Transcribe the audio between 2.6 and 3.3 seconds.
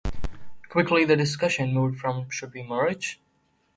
merge?